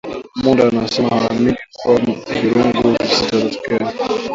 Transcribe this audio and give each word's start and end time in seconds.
Monda 0.43 0.67
anasema 0.67 1.09
haamini 1.09 1.57
kuwa 1.73 1.95
vurugu 2.01 2.95
zitatokea 3.15 3.93